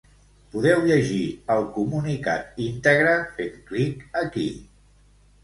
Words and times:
Podeu 0.53 0.79
llegir 0.85 1.19
el 1.55 1.61
comunicat 1.75 2.57
íntegre, 2.65 3.13
fent 3.37 3.55
clic 3.69 4.03
aquí. 4.25 4.49